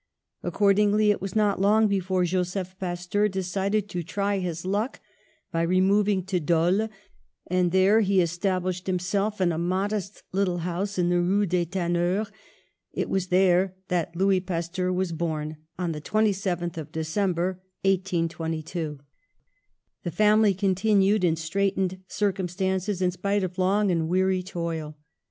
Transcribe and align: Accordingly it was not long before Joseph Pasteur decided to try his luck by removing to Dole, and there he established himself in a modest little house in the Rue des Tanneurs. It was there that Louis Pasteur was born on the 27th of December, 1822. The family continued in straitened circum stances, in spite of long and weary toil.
Accordingly 0.41 1.11
it 1.11 1.21
was 1.21 1.35
not 1.35 1.61
long 1.61 1.87
before 1.87 2.23
Joseph 2.23 2.75
Pasteur 2.79 3.27
decided 3.27 3.87
to 3.89 4.01
try 4.01 4.39
his 4.39 4.65
luck 4.65 4.99
by 5.51 5.61
removing 5.61 6.23
to 6.25 6.39
Dole, 6.39 6.89
and 7.45 7.71
there 7.71 7.99
he 8.01 8.19
established 8.19 8.87
himself 8.87 9.39
in 9.39 9.51
a 9.51 9.59
modest 9.59 10.23
little 10.31 10.57
house 10.65 10.97
in 10.97 11.09
the 11.09 11.21
Rue 11.21 11.45
des 11.45 11.65
Tanneurs. 11.65 12.31
It 12.91 13.11
was 13.11 13.27
there 13.27 13.75
that 13.89 14.15
Louis 14.15 14.39
Pasteur 14.39 14.91
was 14.91 15.11
born 15.11 15.57
on 15.77 15.91
the 15.91 16.01
27th 16.01 16.77
of 16.77 16.91
December, 16.91 17.61
1822. 17.83 19.01
The 20.01 20.09
family 20.09 20.55
continued 20.55 21.23
in 21.23 21.35
straitened 21.35 21.99
circum 22.07 22.47
stances, 22.47 23.03
in 23.03 23.11
spite 23.11 23.43
of 23.43 23.59
long 23.59 23.91
and 23.91 24.09
weary 24.09 24.41
toil. 24.41 24.97